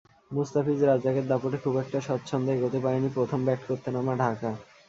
[0.31, 4.49] মুস্তাফিজ-রাজ্জাকের দাপটে খুব একটা স্বচ্ছন্দে এগোতে পারেনি প্রথম ব্যাট করতে নামা ঢাকা।